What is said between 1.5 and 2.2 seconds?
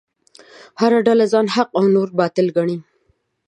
حق او نور